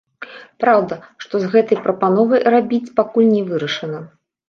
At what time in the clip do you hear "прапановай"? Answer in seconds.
1.85-2.45